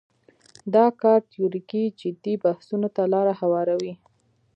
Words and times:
دا 0.75 0.85
کار 1.01 1.19
تیوریکي 1.31 1.83
جدي 1.99 2.33
بحثونو 2.43 2.87
ته 2.95 3.03
لاره 3.13 3.33
هواروي. 3.41 3.93